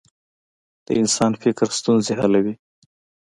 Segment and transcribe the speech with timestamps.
[0.85, 2.53] د انسان فکر ستونزې حلوي.